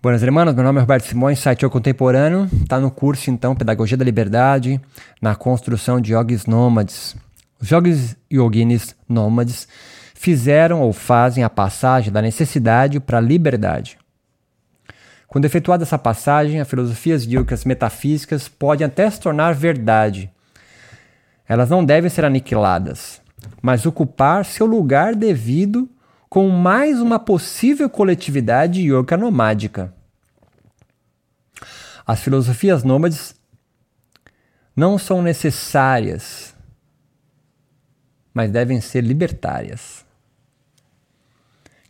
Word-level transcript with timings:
Buenas 0.00 0.22
irmãos, 0.22 0.54
meu 0.54 0.62
nome 0.62 0.78
é 0.78 0.80
Roberto 0.80 1.06
Simões, 1.06 1.40
site 1.40 1.66
O 1.66 1.70
Contemporâneo, 1.70 2.48
está 2.62 2.78
no 2.78 2.88
curso 2.88 3.32
então 3.32 3.56
Pedagogia 3.56 3.96
da 3.96 4.04
Liberdade, 4.04 4.80
na 5.20 5.34
construção 5.34 6.00
de 6.00 6.12
yogis 6.12 6.46
nômades. 6.46 7.16
Os 7.60 7.68
yogis 7.68 8.16
yoginis 8.32 8.94
nômades 9.08 9.66
fizeram 10.14 10.82
ou 10.82 10.92
fazem 10.92 11.42
a 11.42 11.50
passagem 11.50 12.12
da 12.12 12.22
necessidade 12.22 13.00
para 13.00 13.18
a 13.18 13.20
liberdade. 13.20 13.98
Quando 15.26 15.46
efetuada 15.46 15.82
essa 15.82 15.98
passagem, 15.98 16.60
as 16.60 16.68
filosofias 16.68 17.24
yogas 17.24 17.64
metafísicas 17.64 18.46
podem 18.46 18.86
até 18.86 19.10
se 19.10 19.18
tornar 19.18 19.52
verdade. 19.52 20.30
Elas 21.44 21.70
não 21.70 21.84
devem 21.84 22.08
ser 22.08 22.24
aniquiladas, 22.24 23.20
mas 23.60 23.84
ocupar 23.84 24.44
seu 24.44 24.64
lugar 24.64 25.16
devido 25.16 25.90
com 26.28 26.48
mais 26.50 27.00
uma 27.00 27.18
possível 27.18 27.88
coletividade 27.88 28.82
yoga 28.82 29.16
nomádica. 29.16 29.94
As 32.06 32.20
filosofias 32.20 32.84
nômades 32.84 33.34
não 34.76 34.98
são 34.98 35.22
necessárias, 35.22 36.54
mas 38.32 38.50
devem 38.50 38.80
ser 38.80 39.02
libertárias. 39.02 40.06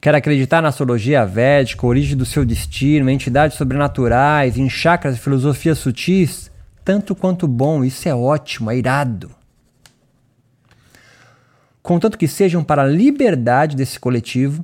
Quer 0.01 0.15
acreditar 0.15 0.63
na 0.63 0.69
astrologia 0.69 1.27
védica, 1.27 1.87
origem 1.87 2.17
do 2.17 2.25
seu 2.25 2.45
destino, 2.45 3.11
entidades 3.11 3.57
sobrenaturais, 3.57 4.57
em 4.57 4.71
chakras 4.71 5.17
e 5.17 5.21
filosofias 5.21 5.79
sutis? 5.79 6.51
Tanto 6.85 7.17
quanto 7.17 7.49
bom, 7.49 7.85
isso 7.85 8.09
é 8.09 8.15
ótimo, 8.15 8.71
é 8.71 8.77
irado 8.77 9.39
contanto 11.89 12.19
que 12.19 12.29
sejam 12.29 12.63
para 12.63 12.83
a 12.83 12.87
liberdade 12.87 13.75
desse 13.75 13.99
coletivo 13.99 14.63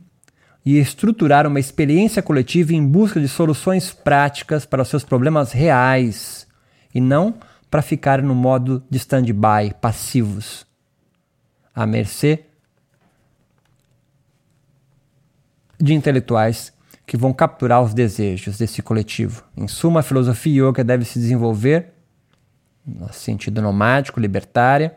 e 0.62 0.77
estruturar 0.77 1.47
uma 1.47 1.59
experiência 1.59 2.20
coletiva 2.20 2.74
em 2.74 2.87
busca 2.87 3.19
de 3.19 3.28
soluções 3.28 3.95
práticas 3.95 4.66
para 4.66 4.83
os 4.83 4.88
seus 4.88 5.05
problemas 5.05 5.50
reais 5.50 6.47
e 6.94 7.00
não 7.00 7.34
para 7.70 7.81
ficar 7.81 8.20
no 8.20 8.34
modo 8.34 8.84
de 8.91 8.98
stand-by, 8.98 9.72
passivos, 9.81 10.66
à 11.75 11.86
mercê 11.86 12.44
de 15.81 15.94
intelectuais 15.94 16.75
que 17.06 17.16
vão 17.16 17.33
capturar 17.33 17.83
os 17.83 17.94
desejos 17.94 18.59
desse 18.59 18.83
coletivo. 18.83 19.44
Em 19.56 19.66
suma, 19.66 20.00
a 20.00 20.03
filosofia 20.03 20.69
yoga 20.69 20.84
deve 20.84 21.06
se 21.06 21.19
desenvolver 21.19 21.94
no 22.84 23.11
sentido 23.14 23.62
nomádico, 23.62 24.20
libertária, 24.20 24.94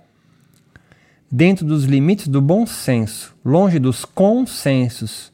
dentro 1.31 1.65
dos 1.65 1.83
limites 1.83 2.27
do 2.27 2.41
bom 2.41 2.65
senso, 2.65 3.35
longe 3.43 3.79
dos 3.79 4.05
consensos, 4.05 5.31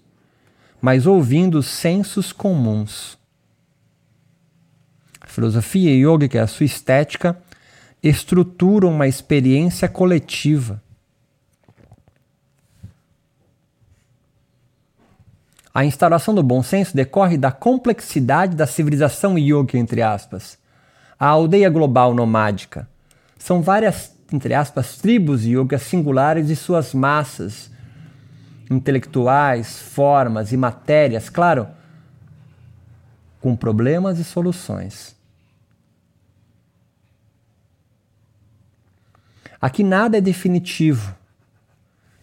mas 0.82 1.06
ouvindo 1.06 1.60
os 1.60 1.68
sensos 1.68 2.32
comuns. 2.32 3.18
A 5.22 5.28
filosofia 5.28 5.92
yoga, 5.92 6.44
a 6.44 6.48
sua 6.48 6.66
estética, 6.66 7.38
estrutura 8.02 8.88
uma 8.88 9.08
experiência 9.08 9.88
coletiva. 9.88 10.82
A 15.74 15.86
instalação 15.86 16.36
do 16.36 16.44
bom 16.44 16.62
senso 16.62 16.96
decorre 16.96 17.38
da 17.38 17.52
complexidade 17.52 18.56
da 18.56 18.68
civilização 18.68 19.40
yoga, 19.40 19.78
entre 19.78 20.02
aspas. 20.04 20.58
A 21.20 21.28
aldeia 21.28 21.70
global 21.70 22.14
nomádica. 22.14 22.88
São 23.40 23.62
várias 23.62 24.13
entre 24.34 24.56
aspas, 24.56 24.98
tribos 24.98 25.46
yogas 25.46 25.84
singulares 25.84 26.50
e 26.50 26.56
suas 26.56 26.92
massas 26.92 27.70
intelectuais, 28.68 29.78
formas 29.80 30.52
e 30.52 30.58
matérias, 30.58 31.30
claro, 31.30 31.68
com 33.40 33.56
problemas 33.56 34.18
e 34.18 34.24
soluções. 34.24 35.16
Aqui 39.62 39.84
nada 39.84 40.18
é 40.18 40.22
definitivo. 40.22 41.16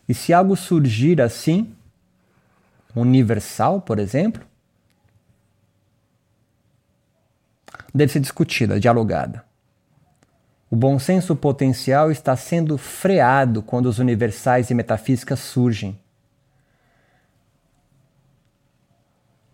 E 0.08 0.12
se 0.12 0.32
algo 0.32 0.56
surgir 0.56 1.20
assim, 1.20 1.72
universal, 2.96 3.80
por 3.80 4.00
exemplo, 4.00 4.44
deve 7.94 8.12
ser 8.12 8.18
discutida, 8.18 8.80
dialogada. 8.80 9.48
O 10.70 10.76
bom 10.76 11.00
senso 11.00 11.34
potencial 11.34 12.12
está 12.12 12.36
sendo 12.36 12.78
freado 12.78 13.60
quando 13.60 13.86
os 13.86 13.98
universais 13.98 14.70
e 14.70 14.74
metafísicas 14.74 15.40
surgem. 15.40 15.98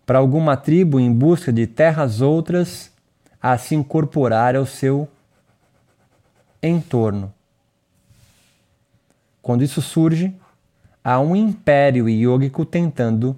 Para 0.05 0.19
alguma 0.19 0.55
tribo 0.55 0.99
em 0.99 1.11
busca 1.11 1.51
de 1.51 1.65
terras 1.65 2.21
outras 2.21 2.91
a 3.41 3.57
se 3.57 3.73
incorporar 3.73 4.55
ao 4.55 4.65
seu 4.65 5.09
entorno. 6.61 7.33
Quando 9.41 9.63
isso 9.63 9.81
surge, 9.81 10.35
há 11.03 11.19
um 11.19 11.35
império 11.35 12.07
iógico 12.07 12.63
tentando 12.63 13.37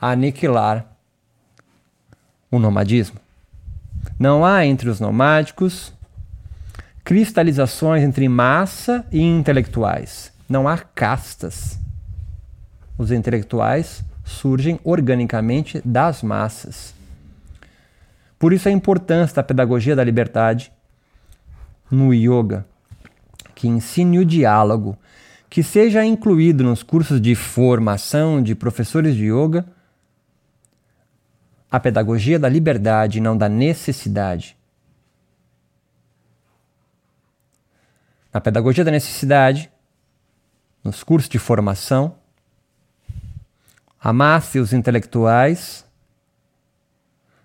aniquilar 0.00 0.86
o 2.50 2.58
nomadismo. 2.58 3.20
Não 4.18 4.44
há 4.44 4.66
entre 4.66 4.88
os 4.88 4.98
nomádicos 4.98 5.95
cristalizações 7.06 8.02
entre 8.02 8.28
massa 8.28 9.06
e 9.12 9.20
intelectuais. 9.22 10.32
Não 10.48 10.66
há 10.66 10.76
castas. 10.76 11.78
Os 12.98 13.12
intelectuais 13.12 14.02
surgem 14.24 14.80
organicamente 14.82 15.80
das 15.84 16.20
massas. 16.20 16.92
Por 18.36 18.52
isso 18.52 18.68
a 18.68 18.72
importância 18.72 19.36
da 19.36 19.44
pedagogia 19.44 19.94
da 19.94 20.02
liberdade 20.02 20.72
no 21.88 22.12
yoga, 22.12 22.66
que 23.54 23.68
ensine 23.68 24.18
o 24.18 24.24
diálogo, 24.24 24.98
que 25.48 25.62
seja 25.62 26.04
incluído 26.04 26.64
nos 26.64 26.82
cursos 26.82 27.20
de 27.20 27.36
formação 27.36 28.42
de 28.42 28.52
professores 28.56 29.14
de 29.14 29.26
yoga 29.26 29.64
a 31.70 31.78
pedagogia 31.78 32.36
da 32.36 32.48
liberdade 32.48 33.20
não 33.20 33.36
da 33.38 33.48
necessidade. 33.48 34.55
Na 38.36 38.40
pedagogia 38.42 38.84
da 38.84 38.90
necessidade, 38.90 39.70
nos 40.84 41.02
cursos 41.02 41.26
de 41.26 41.38
formação, 41.38 42.16
a 43.98 44.12
massa 44.12 44.58
e 44.58 44.60
os 44.60 44.74
intelectuais 44.74 45.86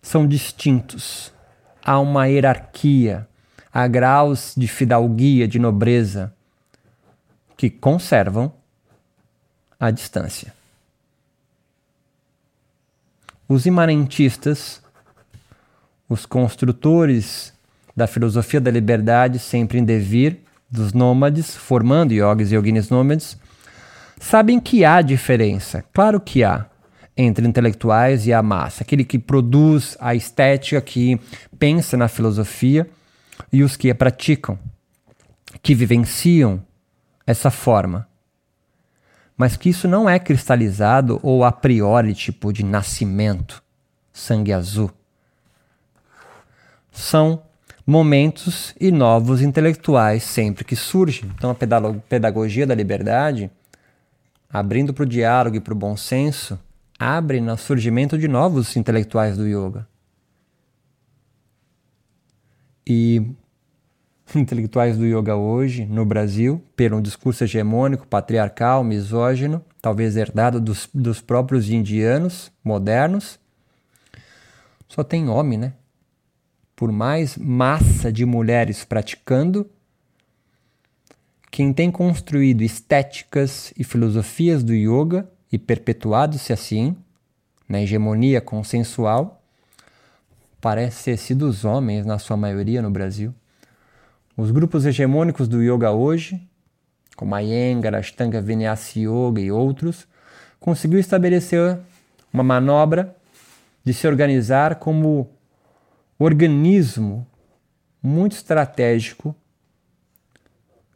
são 0.02 0.28
distintos. 0.28 1.32
Há 1.82 1.98
uma 1.98 2.26
hierarquia, 2.26 3.26
há 3.72 3.88
graus 3.88 4.54
de 4.58 4.68
fidalguia, 4.68 5.48
de 5.48 5.60
nobreza, 5.60 6.34
que 7.56 7.70
conservam 7.70 8.52
a 9.80 9.92
distância. 9.92 10.54
Os 13.48 13.66
imanentistas, 13.66 14.84
os 16.10 16.26
construtores 16.26 17.54
da 17.96 18.08
filosofia 18.08 18.60
da 18.60 18.70
liberdade, 18.70 19.40
sempre 19.40 19.80
em 19.80 19.86
devir, 19.86 20.51
dos 20.72 20.94
nômades, 20.94 21.56
formando 21.56 22.14
yogis 22.14 22.52
e 22.52 22.56
yoginis 22.56 22.90
nômades, 22.90 23.38
sabem 24.20 24.60
que 24.60 24.86
há 24.86 25.02
diferença. 25.02 25.84
Claro 25.94 26.20
que 26.22 26.44
há 26.44 26.66
entre 27.18 27.46
intelectuais 27.46 28.26
e 28.26 28.34
a 28.34 28.42
massa, 28.42 28.84
aquele 28.84 29.04
que 29.04 29.20
produz 29.20 29.98
a 30.00 30.16
estética, 30.16 30.82
que 30.82 31.20
pensa 31.60 31.98
na 31.98 32.08
filosofia, 32.08 32.90
e 33.52 33.64
os 33.64 33.76
que 33.76 33.90
a 33.90 33.96
praticam, 33.96 34.58
que 35.62 35.76
vivenciam 35.76 36.64
essa 37.28 37.52
forma. 37.52 38.08
Mas 39.36 39.58
que 39.58 39.70
isso 39.70 39.88
não 39.88 40.10
é 40.10 40.20
cristalizado 40.20 41.20
ou 41.22 41.44
a 41.44 41.52
priori, 41.52 42.14
tipo 42.14 42.54
de 42.54 42.64
nascimento, 42.64 43.62
sangue 44.14 44.54
azul. 44.54 44.92
São 46.92 47.42
momentos 47.86 48.76
e 48.80 48.92
novos 48.92 49.42
intelectuais 49.42 50.24
sempre 50.24 50.64
que 50.64 50.76
surgem. 50.76 51.32
Então, 51.36 51.52
a 51.52 51.56
pedagogia 52.08 52.66
da 52.66 52.76
liberdade, 52.76 53.50
abrindo 54.50 54.94
para 54.94 55.04
o 55.04 55.08
diálogo 55.08 55.56
e 55.56 55.60
para 55.60 55.74
o 55.74 55.78
bom 55.78 55.96
senso, 55.98 56.60
abre 57.00 57.42
no 57.42 57.58
surgimento 57.58 58.18
de 58.18 58.28
novos 58.28 58.76
intelectuais 58.76 59.38
do 59.38 59.48
yoga. 59.48 59.88
E 62.86 63.26
intelectuais 64.36 64.98
do 64.98 65.06
yoga 65.06 65.36
hoje, 65.36 65.86
no 65.86 66.06
Brasil, 66.06 66.64
pelo 66.76 67.02
discurso 67.02 67.44
hegemônico, 67.44 68.08
patriarcal, 68.08 68.84
misógino, 68.84 69.64
talvez 69.82 70.16
herdado 70.16 70.60
dos, 70.60 70.88
dos 70.94 71.22
próprios 71.22 71.70
indianos 71.70 72.52
modernos, 72.64 73.40
só 74.88 75.04
tem 75.04 75.30
homem, 75.30 75.58
né? 75.58 75.74
Por 76.82 76.92
mais 76.92 77.38
massa 77.38 78.12
de 78.12 78.26
mulheres 78.26 78.84
praticando, 78.84 79.70
quem 81.52 81.72
tem 81.72 81.92
construído 81.92 82.64
estéticas 82.64 83.72
e 83.78 83.84
filosofias 83.84 84.64
do 84.64 84.74
yoga 84.74 85.30
e 85.52 85.60
perpetuado-se 85.60 86.52
assim, 86.52 86.98
na 87.70 87.84
hegemonia 87.84 88.42
consensual, 88.42 89.44
parece 90.60 91.04
ter 91.04 91.18
sido 91.18 91.48
os 91.48 91.64
homens, 91.64 92.04
na 92.04 92.18
sua 92.18 92.36
maioria, 92.36 92.82
no 92.82 92.90
Brasil. 92.90 93.32
Os 94.36 94.50
grupos 94.50 94.84
hegemônicos 94.84 95.48
do 95.48 95.62
yoga 95.62 95.92
hoje, 95.92 96.42
como 97.16 97.36
a 97.36 97.44
Iyengar, 97.44 97.94
Ashtanga 97.94 98.42
Vinyasa 98.42 98.98
Yoga 98.98 99.40
e 99.40 99.52
outros, 99.52 100.08
conseguiu 100.60 101.00
estabelecer 101.00 101.78
uma 102.34 102.42
manobra 102.42 103.16
de 103.84 103.94
se 103.94 104.08
organizar 104.08 104.78
como 104.78 105.30
organismo 106.24 107.28
muito 108.02 108.34
estratégico 108.34 109.36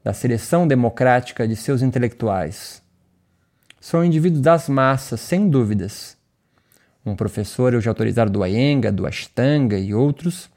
da 0.03 0.13
seleção 0.13 0.67
democrática 0.67 1.47
de 1.47 1.55
seus 1.55 1.81
intelectuais. 1.81 2.81
São 3.79 4.03
indivíduos 4.03 4.41
das 4.41 4.69
massas, 4.69 5.19
sem 5.19 5.49
dúvidas. 5.49 6.15
Um 7.05 7.15
professor 7.15 7.73
hoje 7.73 7.89
autorizado 7.89 8.31
do 8.31 8.43
Ayenga, 8.43 8.91
do 8.91 9.05
Ashtanga 9.05 9.77
e 9.77 9.93
outros, 9.93 10.49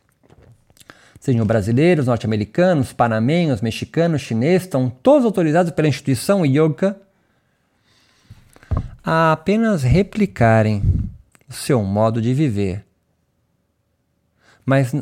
sejam 1.20 1.46
brasileiros, 1.46 2.06
norte-americanos, 2.06 2.92
panamenhos, 2.92 3.60
mexicanos, 3.60 4.22
chineses, 4.22 4.62
estão 4.62 4.88
todos 4.88 5.24
autorizados 5.24 5.72
pela 5.72 5.88
instituição 5.88 6.44
Yoga 6.44 6.96
a 9.04 9.32
apenas 9.32 9.82
replicarem 9.82 10.82
o 11.48 11.52
seu 11.52 11.82
modo 11.82 12.20
de 12.20 12.34
viver. 12.34 12.87
Mas 14.68 14.94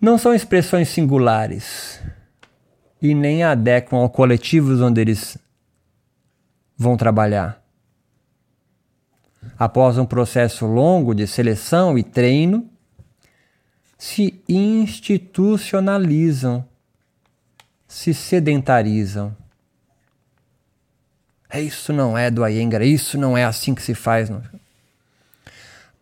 não 0.00 0.16
são 0.16 0.32
expressões 0.32 0.88
singulares 0.88 2.00
e 3.02 3.14
nem 3.14 3.42
adequam 3.42 3.98
ao 3.98 4.08
coletivos 4.08 4.80
onde 4.80 5.02
eles 5.02 5.36
vão 6.78 6.96
trabalhar. 6.96 7.62
Após 9.58 9.98
um 9.98 10.06
processo 10.06 10.64
longo 10.64 11.14
de 11.14 11.26
seleção 11.26 11.98
e 11.98 12.02
treino, 12.02 12.70
se 13.98 14.42
institucionalizam, 14.48 16.66
se 17.86 18.14
sedentarizam. 18.14 19.36
É, 21.50 21.60
isso 21.60 21.92
não 21.92 22.16
é 22.16 22.30
do 22.30 22.42
Ayengar, 22.42 22.80
isso 22.80 23.18
não 23.18 23.36
é 23.36 23.44
assim 23.44 23.74
que 23.74 23.82
se 23.82 23.94
faz. 23.94 24.30
Não. 24.30 24.42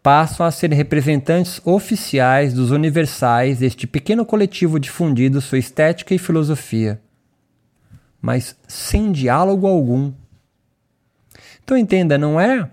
Passam 0.04 0.44
a 0.44 0.50
ser 0.50 0.70
representantes 0.72 1.60
oficiais 1.64 2.52
dos 2.52 2.70
universais 2.70 3.58
deste 3.58 3.86
pequeno 3.86 4.24
coletivo 4.24 4.78
difundido 4.78 5.40
sua 5.40 5.58
estética 5.58 6.14
e 6.14 6.18
filosofia, 6.18 7.00
mas 8.20 8.54
sem 8.68 9.10
diálogo 9.10 9.66
algum. 9.66 10.12
Então 11.64 11.76
entenda, 11.76 12.18
não 12.18 12.38
é 12.38 12.70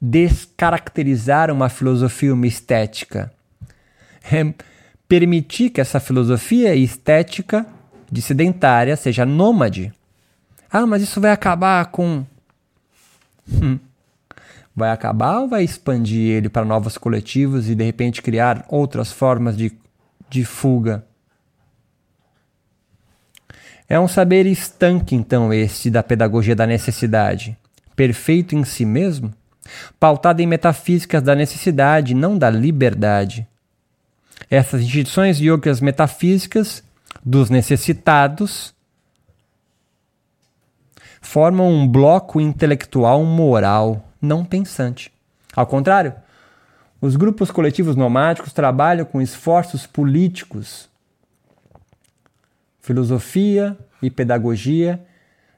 descaracterizar 0.00 1.50
uma 1.50 1.68
filosofia, 1.68 2.32
uma 2.32 2.46
estética. 2.46 3.30
É 4.24 4.54
permitir 5.06 5.70
que 5.70 5.80
essa 5.80 6.00
filosofia 6.00 6.74
estética 6.74 7.66
de 8.10 8.22
sedentária 8.22 8.96
seja 8.96 9.26
nômade 9.26 9.92
ah, 10.70 10.86
mas 10.86 11.02
isso 11.02 11.20
vai 11.20 11.30
acabar 11.30 11.86
com. 11.86 12.26
Hum. 13.50 13.78
Vai 14.76 14.90
acabar 14.90 15.40
ou 15.40 15.48
vai 15.48 15.64
expandir 15.64 16.32
ele 16.32 16.50
para 16.50 16.66
novos 16.66 16.98
coletivos 16.98 17.70
e 17.70 17.74
de 17.74 17.82
repente 17.82 18.20
criar 18.20 18.62
outras 18.68 19.10
formas 19.10 19.56
de, 19.56 19.72
de 20.28 20.44
fuga? 20.44 21.06
É 23.88 23.98
um 23.98 24.06
saber 24.06 24.44
estanque, 24.44 25.14
então, 25.14 25.50
este 25.50 25.88
da 25.88 26.02
pedagogia 26.02 26.54
da 26.54 26.66
necessidade, 26.66 27.56
perfeito 27.94 28.54
em 28.54 28.64
si 28.64 28.84
mesmo, 28.84 29.32
pautado 29.98 30.42
em 30.42 30.46
metafísicas 30.46 31.22
da 31.22 31.34
necessidade, 31.34 32.12
não 32.12 32.36
da 32.36 32.50
liberdade. 32.50 33.48
Essas 34.50 34.82
instituições 34.82 35.40
yogas 35.40 35.80
metafísicas 35.80 36.84
dos 37.24 37.48
necessitados 37.48 38.74
formam 41.22 41.70
um 41.70 41.88
bloco 41.88 42.40
intelectual 42.40 43.24
moral 43.24 44.05
não 44.20 44.44
pensante. 44.44 45.12
Ao 45.54 45.66
contrário, 45.66 46.14
os 47.00 47.16
grupos 47.16 47.50
coletivos 47.50 47.96
nomádicos 47.96 48.52
trabalham 48.52 49.04
com 49.04 49.20
esforços 49.20 49.86
políticos, 49.86 50.88
filosofia 52.80 53.76
e 54.02 54.10
pedagogia 54.10 55.04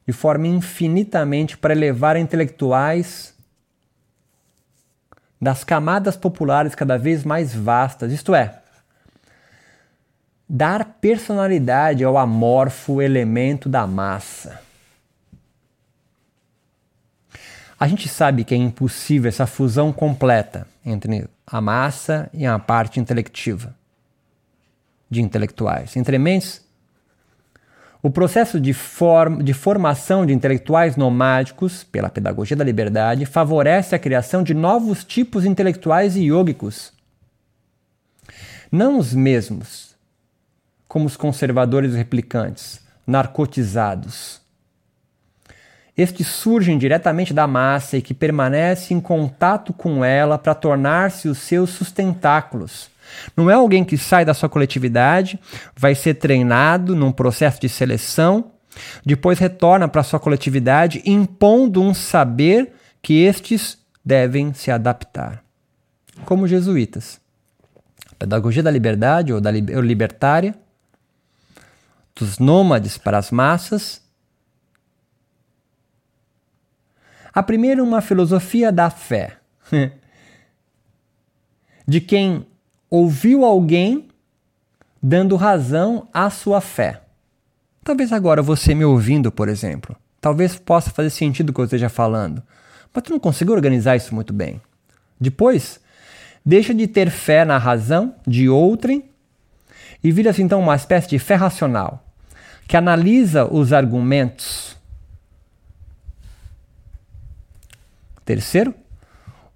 de 0.06 0.12
forma 0.12 0.46
infinitamente 0.46 1.56
para 1.56 1.75
elevar 1.75 2.16
intelectuais 2.16 3.34
das 5.40 5.62
camadas 5.62 6.16
populares 6.16 6.75
cada 6.75 6.99
vez 6.99 7.25
mais 7.25 7.55
vastas, 7.55 8.10
isto 8.10 8.34
é, 8.34 8.58
dar 10.49 10.96
personalidade 11.00 12.02
ao 12.02 12.16
amorfo 12.16 13.02
elemento 13.02 13.69
da 13.69 13.87
massa. 13.87 14.68
A 17.79 17.87
gente 17.87 18.09
sabe 18.09 18.43
que 18.43 18.55
é 18.55 18.57
impossível 18.57 19.29
essa 19.29 19.47
fusão 19.47 19.93
completa 19.93 20.67
entre 20.85 21.29
a 21.47 21.61
massa 21.61 22.29
e 22.33 22.45
a 22.45 22.59
parte 22.59 22.99
intelectiva 22.99 23.75
de 25.09 25.23
intelectuais. 25.23 25.97
Entre 25.97 26.19
mentes, 26.19 26.67
o 28.03 28.11
processo 28.11 28.61
de, 28.61 28.73
form 28.73 29.43
de 29.43 29.53
formação 29.53 30.27
de 30.27 30.33
intelectuais 30.33 30.97
nomádicos 30.97 31.85
pela 31.85 32.09
pedagogia 32.09 32.57
da 32.57 32.65
liberdade 32.65 33.27
favorece 33.27 33.95
a 33.95 33.99
criação 33.99 34.43
de 34.43 34.55
novos 34.55 35.05
tipos 35.05 35.45
intelectuais 35.45 36.17
e 36.17 36.27
yogicos. 36.27 36.93
Não 38.71 38.99
os 38.99 39.15
mesmos, 39.15 39.97
como 40.87 41.07
os 41.07 41.17
conservadores 41.17 41.95
replicantes, 41.95 42.81
narcotizados, 43.07 44.41
estes 45.99 46.29
surgem 46.29 46.79
diretamente 46.79 47.35
da 47.35 47.49
massa 47.49 47.97
e 47.97 48.03
que 48.03 48.15
permanece 48.15 48.95
em 48.95 49.00
contato 49.00 49.73
com 49.73 50.05
ela 50.05 50.39
para 50.39 50.55
tornar-se 50.55 51.29
os 51.29 51.39
seus 51.39 51.71
sustentáculos. 51.71 52.89
Não 53.37 53.50
é 53.50 53.55
alguém 53.55 53.85
que 53.85 53.99
sai 53.99 54.25
da 54.25 54.33
sua 54.33 54.49
coletividade, 54.49 55.41
vai 55.77 55.97
ser 55.97 56.15
treinado 56.15 56.95
num 56.95 57.11
processo 57.11 57.61
de 57.61 57.69
seleção, 57.69 58.53
depois 59.05 59.41
retorna 59.41 59.89
para 59.89 60.03
a 60.03 60.05
sua 60.05 60.21
coletividade 60.21 61.03
impondo 61.05 61.83
um 61.83 61.93
saber 61.93 62.75
que 63.03 63.25
estes 63.25 63.77
devem 64.05 64.55
se 64.55 64.71
adaptar. 64.71 65.43
Como 66.25 66.46
jesuítas. 66.46 67.20
A 68.13 68.15
pedagogia 68.15 68.63
da 68.63 68.70
liberdade 68.70 69.32
ou 69.32 69.41
da 69.41 69.51
libertária, 69.51 70.55
dos 72.15 72.39
nômades 72.39 72.99
para 72.99 73.19
as 73.19 73.32
massas, 73.32 74.01
A 77.32 77.43
primeira, 77.43 77.82
uma 77.82 78.01
filosofia 78.01 78.73
da 78.73 78.91
fé, 78.91 79.37
de 81.87 82.01
quem 82.01 82.47
ouviu 82.91 83.44
alguém 83.44 84.08
dando 85.03 85.37
razão 85.37 86.08
à 86.13 86.29
sua 86.31 86.61
fé. 86.61 87.03
Talvez 87.85 88.13
agora 88.13 88.43
você 88.43 88.75
me 88.75 88.85
ouvindo, 88.85 89.31
por 89.31 89.49
exemplo, 89.49 89.97
talvez 90.20 90.56
possa 90.56 90.91
fazer 90.91 91.11
sentido 91.11 91.51
o 91.51 91.53
que 91.55 91.61
eu 91.61 91.65
esteja 91.65 91.89
falando, 91.89 92.43
mas 92.93 93.03
tu 93.03 93.13
não 93.13 93.20
conseguiu 93.20 93.55
organizar 93.55 93.97
isso 93.97 94.15
muito 94.15 94.32
bem. 94.32 94.61
Depois, 95.20 95.81
deixa 96.44 96.75
de 96.75 96.87
ter 96.87 97.11
fé 97.11 97.44
na 97.44 97.58
razão 97.58 98.15
de 98.27 98.49
outrem 98.49 99.05
e 100.03 100.13
vira-se 100.13 100.43
então 100.43 100.61
uma 100.61 100.77
espécie 100.77 101.08
de 101.08 101.19
fé 101.19 101.35
racional, 101.35 102.05
que 102.67 102.77
analisa 102.77 103.47
os 103.51 103.73
argumentos 103.73 104.68
Terceiro, 108.29 108.75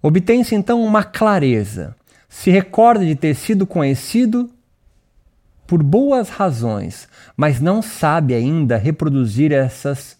obtém-se 0.00 0.54
então 0.54 0.82
uma 0.82 1.04
clareza, 1.04 1.94
se 2.26 2.50
recorda 2.50 3.04
de 3.04 3.14
ter 3.14 3.34
sido 3.34 3.66
conhecido 3.66 4.50
por 5.66 5.82
boas 5.82 6.30
razões, 6.30 7.06
mas 7.36 7.60
não 7.60 7.82
sabe 7.82 8.32
ainda 8.32 8.78
reproduzir 8.78 9.52
essas 9.52 10.16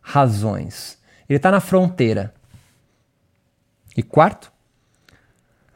razões. 0.00 0.96
Ele 1.28 1.36
está 1.36 1.50
na 1.50 1.58
fronteira. 1.58 2.32
E 3.96 4.04
quarto, 4.04 4.52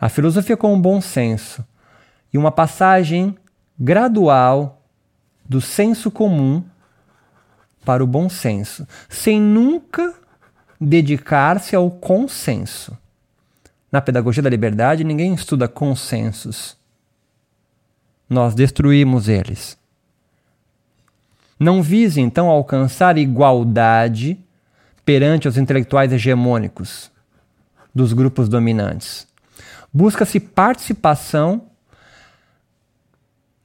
a 0.01 0.09
filosofia 0.09 0.57
com 0.57 0.73
um 0.73 0.81
bom 0.81 1.01
senso 1.01 1.67
e 2.33 2.39
uma 2.39 2.53
passagem 2.53 3.37
gradual 3.77 4.85
do 5.45 5.61
senso 5.61 6.13
comum 6.13 6.63
para 7.85 8.05
o 8.05 8.07
bom 8.07 8.29
senso, 8.29 8.87
sem 9.09 9.41
nunca 9.41 10.15
dedicar-se 10.81 11.77
ao 11.77 11.91
consenso. 11.91 12.97
Na 13.93 14.01
pedagogia 14.01 14.43
da 14.43 14.49
liberdade, 14.49 15.05
ninguém 15.05 15.35
estuda 15.35 15.69
consensos. 15.69 16.77
Nós 18.29 18.55
destruímos 18.55 19.29
eles. 19.29 19.77
Não 21.59 21.83
vise, 21.83 22.21
então, 22.21 22.49
alcançar 22.49 23.19
igualdade 23.19 24.39
perante 25.05 25.49
os 25.49 25.59
intelectuais 25.59 26.13
hegemônicos. 26.13 27.11
dos 27.93 28.13
grupos 28.13 28.49
dominantes. 28.49 29.27
Busca-se 29.93 30.39
participação 30.39 31.63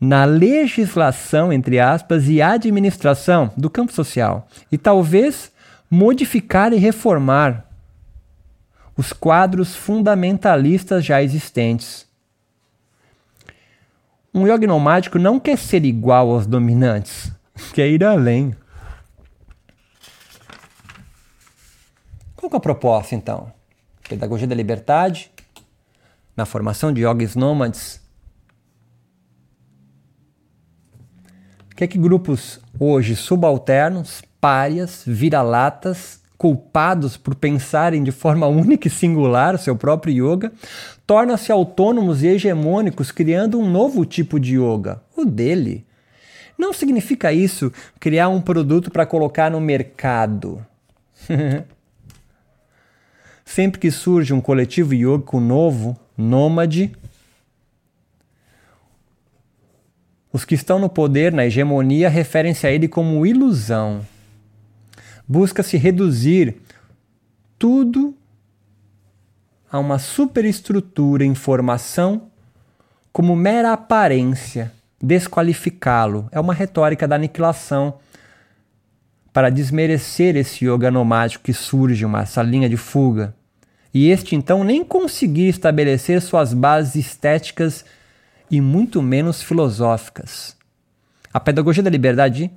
na 0.01 0.25
legislação, 0.25 1.53
entre 1.53 1.79
aspas, 1.79 2.27
e 2.27 2.41
administração 2.41 3.51
do 3.55 3.69
campo 3.69 3.93
social, 3.93 4.47
e 4.71 4.77
talvez 4.77 5.51
modificar 5.89 6.73
e 6.73 6.77
reformar 6.77 7.65
os 8.97 9.11
quadros 9.11 9.75
fundamentalistas 9.75 11.03
já 11.03 11.21
existentes. 11.21 12.07
Um 14.33 14.45
yoga 14.47 14.67
nomádico 14.67 15.17
não 15.17 15.39
quer 15.39 15.57
ser 15.57 15.85
igual 15.85 16.31
aos 16.31 16.45
dominantes, 16.45 17.31
quer 17.73 17.87
ir 17.87 18.03
além. 18.03 18.55
Qual 22.35 22.51
é 22.51 22.55
a 22.57 22.59
proposta 22.59 23.15
então? 23.15 23.51
Pedagogia 24.07 24.45
da 24.45 24.53
liberdade, 24.53 25.31
na 26.35 26.45
formação 26.45 26.93
de 26.93 27.01
yogis 27.01 27.35
nômades. 27.35 28.01
O 31.71 31.75
que 31.75 31.83
é 31.83 31.87
que 31.87 31.97
grupos 31.97 32.59
hoje 32.79 33.15
subalternos, 33.15 34.21
párias, 34.45 35.01
vira-latas, 35.07 36.19
culpados 36.37 37.17
por 37.17 37.33
pensarem 37.33 38.03
de 38.03 38.11
forma 38.11 38.45
única 38.45 38.87
e 38.87 38.91
singular 38.91 39.57
seu 39.57 39.75
próprio 39.75 40.13
yoga, 40.13 40.51
tornam-se 41.07 41.51
autônomos 41.51 42.21
e 42.21 42.27
hegemônicos, 42.27 43.11
criando 43.11 43.59
um 43.59 43.67
novo 43.67 44.05
tipo 44.05 44.39
de 44.39 44.59
yoga, 44.59 45.01
o 45.17 45.25
dele. 45.25 45.83
Não 46.55 46.73
significa 46.73 47.33
isso 47.33 47.73
criar 47.99 48.29
um 48.29 48.39
produto 48.39 48.91
para 48.91 49.03
colocar 49.03 49.49
no 49.49 49.59
mercado. 49.59 50.63
Sempre 53.43 53.79
que 53.79 53.89
surge 53.89 54.31
um 54.31 54.39
coletivo 54.39 54.93
yogico 54.93 55.39
novo, 55.39 55.97
nômade, 56.15 56.95
os 60.31 60.45
que 60.45 60.53
estão 60.53 60.77
no 60.77 60.87
poder, 60.87 61.33
na 61.33 61.47
hegemonia, 61.47 62.09
referem-se 62.09 62.67
a 62.67 62.71
ele 62.71 62.87
como 62.87 63.25
ilusão. 63.25 64.05
Busca-se 65.27 65.77
reduzir 65.77 66.61
tudo 67.57 68.15
a 69.71 69.79
uma 69.79 69.97
superestrutura 69.97 71.25
em 71.25 71.33
formação 71.33 72.29
como 73.11 73.35
mera 73.35 73.73
aparência, 73.73 74.71
desqualificá-lo. 75.01 76.27
É 76.31 76.39
uma 76.39 76.53
retórica 76.53 77.07
da 77.07 77.15
aniquilação 77.15 77.97
para 79.33 79.49
desmerecer 79.49 80.35
esse 80.35 80.65
yoga 80.65 80.91
nomádico 80.91 81.43
que 81.43 81.53
surge, 81.53 82.05
uma, 82.05 82.21
essa 82.21 82.41
linha 82.41 82.69
de 82.69 82.77
fuga 82.77 83.33
e 83.95 84.09
este 84.09 84.35
então 84.35 84.61
nem 84.61 84.83
conseguir 84.83 85.47
estabelecer 85.47 86.21
suas 86.21 86.53
bases 86.53 86.95
estéticas 86.95 87.85
e 88.51 88.59
muito 88.59 89.01
menos 89.01 89.41
filosóficas. 89.41 90.57
A 91.33 91.39
pedagogia 91.39 91.81
da 91.81 91.89
liberdade, 91.89 92.51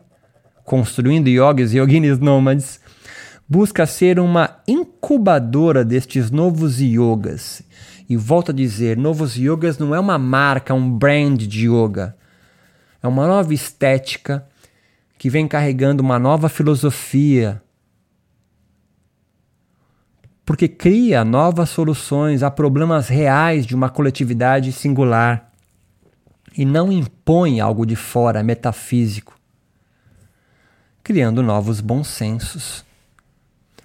construindo 0.69 1.29
yogis 1.29 1.73
e 1.73 1.79
yoginis 1.79 2.19
nômades, 2.19 2.79
busca 3.49 3.87
ser 3.87 4.21
uma 4.21 4.61
incubadora 4.69 5.83
destes 5.83 6.31
novos 6.31 6.79
yogas. 6.79 7.63
E 8.07 8.19
volto 8.19 8.51
a 8.51 8.55
dizer, 8.55 8.95
novos 8.95 9.35
yogas 9.35 9.79
não 9.79 9.95
é 9.95 9.99
uma 9.99 10.19
marca, 10.19 10.75
um 10.75 10.91
brand 10.91 11.41
de 11.41 11.67
yoga. 11.67 12.15
É 13.03 13.09
uma 13.09 13.27
nova 13.27 13.55
estética 13.55 14.47
que 15.17 15.31
vem 15.31 15.49
carregando 15.49 16.03
uma 16.03 16.19
nova 16.19 16.51
filosofia, 16.51 17.63
porque 20.45 20.69
cria 20.69 21.25
novas 21.25 21.71
soluções 21.71 22.43
a 22.43 22.51
problemas 22.51 23.09
reais 23.09 23.65
de 23.65 23.75
uma 23.75 23.89
coletividade 23.89 24.71
singular 24.73 25.51
e 26.57 26.65
não 26.65 26.93
impõe 26.93 27.59
algo 27.59 27.87
de 27.87 27.97
fora 27.97 28.43
metafísico, 28.43 29.38
criando 31.09 31.43
novos 31.43 31.81
bons 31.81 32.07
sensos. 32.07 32.85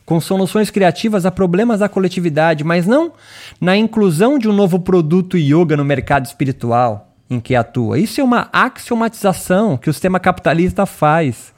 Com 0.06 0.20
soluções 0.20 0.70
criativas 0.70 1.26
a 1.26 1.32
problemas 1.32 1.80
da 1.80 1.88
coletividade, 1.88 2.66
mas 2.66 2.86
não 2.86 3.14
na 3.62 3.78
inclusão 3.78 4.38
de 4.38 4.50
um 4.50 4.52
novo 4.52 4.78
produto 4.78 5.38
yoga 5.38 5.78
no 5.78 5.86
mercado 5.86 6.26
espiritual 6.26 7.14
em 7.30 7.40
que 7.40 7.56
atua. 7.56 7.98
Isso 7.98 8.20
é 8.20 8.24
uma 8.26 8.50
axiomatização 8.52 9.78
que 9.78 9.90
o 9.90 9.94
sistema 9.94 10.20
capitalista 10.20 10.86
faz. 10.86 11.54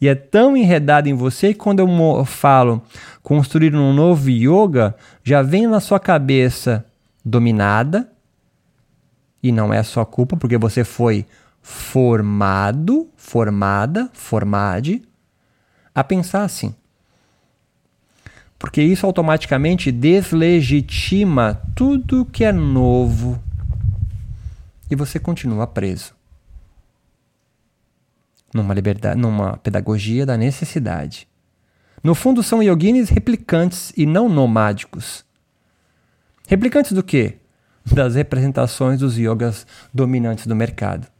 E 0.00 0.08
é 0.08 0.14
tão 0.14 0.56
enredado 0.56 1.10
em 1.10 1.14
você 1.14 1.48
que 1.48 1.60
quando 1.60 1.80
eu 1.80 2.24
falo 2.24 2.80
construir 3.22 3.76
um 3.76 3.92
novo 3.92 4.30
yoga, 4.30 4.96
já 5.22 5.42
vem 5.42 5.66
na 5.66 5.78
sua 5.78 6.00
cabeça 6.00 6.86
dominada, 7.22 8.10
e 9.42 9.52
não 9.52 9.74
é 9.74 9.82
sua 9.82 10.06
culpa, 10.06 10.38
porque 10.38 10.56
você 10.56 10.84
foi 10.84 11.26
formado, 11.66 13.08
formada, 13.16 14.10
formade, 14.12 15.02
a 15.94 16.04
pensar 16.04 16.44
assim. 16.44 16.74
Porque 18.58 18.82
isso 18.82 19.06
automaticamente 19.06 19.90
deslegitima 19.90 21.58
tudo 21.74 22.26
que 22.26 22.44
é 22.44 22.52
novo 22.52 23.42
e 24.90 24.94
você 24.94 25.18
continua 25.18 25.66
preso 25.66 26.14
numa 28.52 28.74
liberdade, 28.74 29.18
numa 29.18 29.56
pedagogia 29.56 30.26
da 30.26 30.36
necessidade. 30.36 31.26
No 32.02 32.14
fundo, 32.14 32.42
são 32.42 32.62
yoginis 32.62 33.08
replicantes 33.08 33.90
e 33.96 34.04
não 34.04 34.28
nomádicos. 34.28 35.24
Replicantes 36.46 36.92
do 36.92 37.02
quê? 37.02 37.38
Das 37.90 38.14
representações 38.14 39.00
dos 39.00 39.16
yogas 39.16 39.66
dominantes 39.92 40.46
do 40.46 40.54
mercado. 40.54 41.13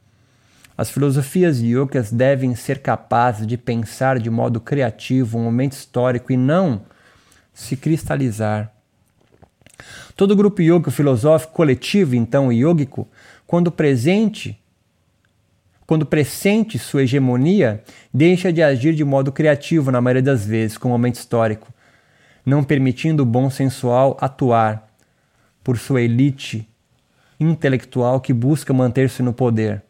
As 0.77 0.91
filosofias 0.91 1.61
yogas 1.61 2.11
devem 2.11 2.55
ser 2.55 2.81
capazes 2.81 3.47
de 3.47 3.57
pensar 3.57 4.19
de 4.19 4.29
modo 4.29 4.61
criativo 4.61 5.39
um 5.39 5.45
momento 5.45 5.73
histórico 5.73 6.33
e 6.33 6.37
não 6.37 6.83
se 7.53 7.77
cristalizar. 7.77 8.73
Todo 10.17 10.37
grupo 10.37 10.61
yoga 10.61 10.91
filosófico 10.91 11.53
coletivo, 11.53 12.15
então 12.17 12.53
yógico, 12.53 13.09
quando 13.47 13.71
presente 13.71 14.59
quando 15.87 16.07
pressente 16.07 16.79
sua 16.79 17.03
hegemonia, 17.03 17.83
deixa 18.13 18.51
de 18.51 18.63
agir 18.63 18.95
de 18.95 19.05
modo 19.05 19.31
criativo 19.31 19.91
na 19.91 20.01
maioria 20.01 20.23
das 20.23 20.47
vezes, 20.47 20.79
com 20.79 20.89
o 20.89 20.91
momento 20.91 21.17
histórico, 21.17 21.69
não 22.45 22.65
permitindo 22.65 23.23
o 23.23 23.27
bom 23.27 23.51
sensual 23.51 24.17
atuar 24.21 24.89
por 25.63 25.79
sua 25.79 26.01
elite 26.01 26.67
intelectual 27.39 28.21
que 28.21 28.33
busca 28.33 28.73
manter-se 28.73 29.23
no 29.23 29.33
poder. 29.33 29.83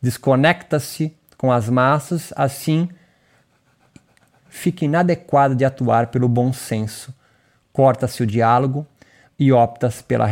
Desconecta-se 0.00 1.14
com 1.36 1.52
as 1.52 1.68
massas, 1.68 2.32
assim 2.36 2.88
fica 4.56 4.84
inadequado 4.84 5.54
de 5.54 5.64
atuar 5.64 6.08
pelo 6.08 6.28
bom 6.28 6.52
senso. 6.52 7.14
Corta-se 7.72 8.22
o 8.22 8.26
diálogo 8.26 8.86
e 9.38 9.52
opta-se 9.52 10.02
pela 10.02 10.26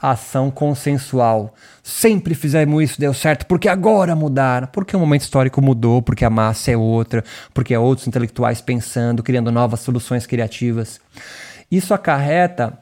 ação 0.00 0.50
consensual. 0.50 1.54
Sempre 1.82 2.34
fizemos 2.34 2.82
isso, 2.82 3.00
deu 3.00 3.14
certo, 3.14 3.46
porque 3.46 3.68
agora 3.68 4.14
mudar? 4.14 4.66
Porque 4.68 4.94
o 4.94 5.00
momento 5.00 5.22
histórico 5.22 5.62
mudou, 5.62 6.02
porque 6.02 6.24
a 6.24 6.30
massa 6.30 6.72
é 6.72 6.76
outra, 6.76 7.24
porque 7.54 7.74
há 7.74 7.80
outros 7.80 8.06
intelectuais 8.06 8.60
pensando, 8.60 9.22
criando 9.22 9.50
novas 9.50 9.80
soluções 9.80 10.26
criativas. 10.26 11.00
Isso 11.70 11.94
acarreta 11.94 12.78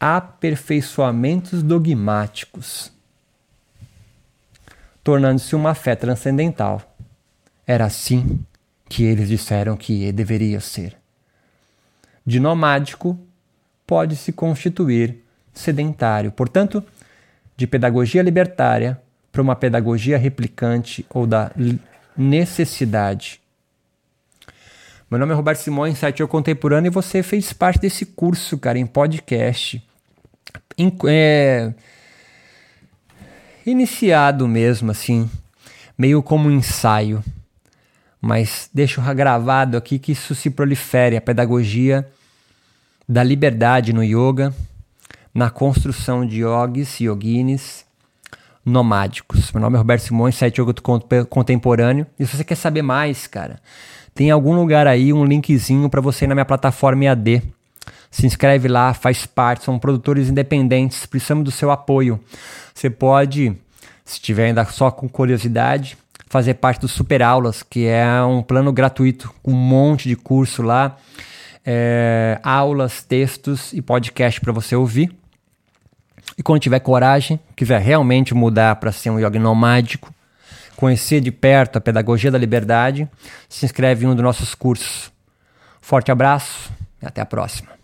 aperfeiçoamentos 0.00 1.62
dogmáticos, 1.62 2.91
tornando-se 5.02 5.54
uma 5.54 5.74
fé 5.74 5.94
transcendental. 5.94 6.82
Era 7.66 7.84
assim 7.84 8.40
que 8.88 9.04
eles 9.04 9.28
disseram 9.28 9.76
que 9.76 10.12
deveria 10.12 10.60
ser. 10.60 10.96
De 12.24 12.38
nomádico, 12.38 13.18
pode 13.86 14.16
se 14.16 14.32
constituir 14.32 15.24
sedentário. 15.52 16.30
Portanto, 16.30 16.84
de 17.56 17.66
pedagogia 17.66 18.22
libertária 18.22 19.00
para 19.30 19.42
uma 19.42 19.56
pedagogia 19.56 20.18
replicante 20.18 21.04
ou 21.10 21.26
da 21.26 21.50
necessidade. 22.16 23.40
Meu 25.10 25.18
nome 25.18 25.32
é 25.32 25.34
Roberto 25.34 25.58
Simões, 25.58 25.98
site 25.98 26.20
Eu 26.20 26.28
Contemporâneo, 26.28 26.88
e 26.88 26.90
você 26.90 27.22
fez 27.22 27.52
parte 27.52 27.80
desse 27.80 28.06
curso, 28.06 28.58
cara, 28.58 28.78
em 28.78 28.86
podcast. 28.86 29.82
Em, 30.78 30.90
é, 31.06 31.72
iniciado 33.66 34.48
mesmo, 34.48 34.90
assim, 34.90 35.30
meio 35.96 36.22
como 36.22 36.48
um 36.48 36.52
ensaio. 36.52 37.22
Mas 38.20 38.70
deixo 38.72 39.00
gravado 39.14 39.76
aqui 39.76 39.98
que 39.98 40.12
isso 40.12 40.34
se 40.34 40.48
prolifere, 40.50 41.16
a 41.16 41.20
pedagogia 41.20 42.08
da 43.08 43.22
liberdade 43.22 43.92
no 43.92 44.02
yoga, 44.02 44.54
na 45.34 45.50
construção 45.50 46.24
de 46.24 46.40
yogis 46.40 47.00
e 47.00 47.04
yoginis 47.04 47.84
nomádicos. 48.64 49.50
Meu 49.52 49.60
nome 49.60 49.76
é 49.76 49.78
Roberto 49.78 50.02
Simões, 50.02 50.36
site 50.36 50.60
Yoga 50.60 50.74
Contemporâneo. 51.28 52.06
E 52.18 52.26
se 52.26 52.36
você 52.36 52.44
quer 52.44 52.54
saber 52.54 52.82
mais, 52.82 53.26
cara, 53.26 53.60
tem 54.14 54.30
algum 54.30 54.54
lugar 54.54 54.86
aí 54.86 55.12
um 55.12 55.24
linkzinho 55.24 55.88
para 55.88 56.00
você 56.00 56.24
ir 56.24 56.28
na 56.28 56.34
minha 56.34 56.44
plataforma 56.44 57.04
EAD. 57.04 57.42
Se 58.12 58.26
inscreve 58.26 58.68
lá, 58.68 58.92
faz 58.92 59.24
parte, 59.24 59.64
são 59.64 59.78
produtores 59.78 60.28
independentes, 60.28 61.06
precisamos 61.06 61.44
do 61.44 61.50
seu 61.50 61.70
apoio. 61.70 62.20
Você 62.74 62.90
pode, 62.90 63.56
se 64.04 64.20
tiver 64.20 64.44
ainda 64.44 64.66
só 64.66 64.90
com 64.90 65.08
curiosidade, 65.08 65.96
fazer 66.28 66.54
parte 66.54 66.82
do 66.82 66.88
Super 66.88 67.22
Aulas, 67.22 67.62
que 67.62 67.86
é 67.86 68.22
um 68.22 68.42
plano 68.42 68.70
gratuito 68.70 69.34
com 69.42 69.50
um 69.52 69.56
monte 69.56 70.10
de 70.10 70.14
curso 70.14 70.62
lá, 70.62 70.98
é, 71.64 72.38
aulas, 72.42 73.02
textos 73.02 73.72
e 73.72 73.80
podcast 73.80 74.40
para 74.42 74.52
você 74.52 74.76
ouvir. 74.76 75.10
E 76.36 76.42
quando 76.42 76.60
tiver 76.60 76.80
coragem, 76.80 77.40
quiser 77.56 77.80
realmente 77.80 78.34
mudar 78.34 78.76
para 78.76 78.92
ser 78.92 79.08
um 79.08 79.18
yoga 79.18 79.38
nomádico, 79.38 80.12
conhecer 80.76 81.22
de 81.22 81.32
perto 81.32 81.78
a 81.78 81.80
pedagogia 81.80 82.30
da 82.30 82.38
liberdade, 82.38 83.08
se 83.48 83.64
inscreve 83.64 84.04
em 84.04 84.08
um 84.08 84.14
dos 84.14 84.22
nossos 84.22 84.54
cursos. 84.54 85.10
Forte 85.80 86.12
abraço 86.12 86.70
e 87.00 87.06
até 87.06 87.22
a 87.22 87.26
próxima. 87.26 87.81